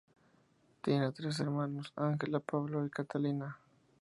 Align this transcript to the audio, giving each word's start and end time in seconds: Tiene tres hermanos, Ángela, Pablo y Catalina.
Tiene 0.81 1.11
tres 1.11 1.39
hermanos, 1.41 1.93
Ángela, 1.95 2.39
Pablo 2.39 2.83
y 2.83 2.89
Catalina. 2.89 3.59